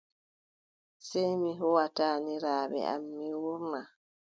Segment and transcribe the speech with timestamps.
[1.07, 3.81] Sey mi hooʼa taaniraaɓe am, mi wuurna.